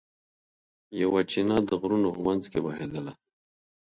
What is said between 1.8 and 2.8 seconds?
غرونو په منځ کې